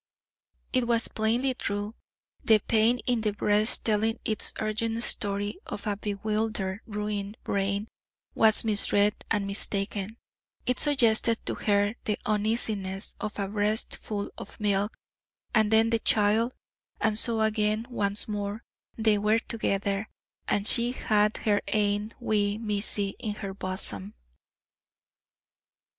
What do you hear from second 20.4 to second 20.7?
and